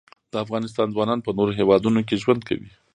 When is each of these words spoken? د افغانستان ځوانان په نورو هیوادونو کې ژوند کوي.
د 0.31 0.33
افغانستان 0.43 0.87
ځوانان 0.95 1.19
په 1.23 1.31
نورو 1.37 1.51
هیوادونو 1.59 1.99
کې 2.07 2.21
ژوند 2.23 2.41
کوي. 2.49 2.69